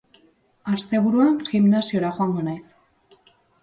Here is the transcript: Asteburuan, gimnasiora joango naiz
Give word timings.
Asteburuan, 0.77 1.37
gimnasiora 1.53 2.13
joango 2.19 2.51
naiz 2.51 2.63